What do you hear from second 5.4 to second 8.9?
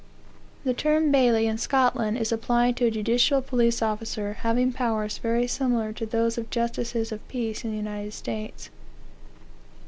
similar to those of justices of peace in the United States."